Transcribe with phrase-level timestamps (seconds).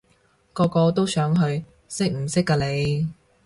[0.53, 3.07] 個個都想去，識唔識㗎你？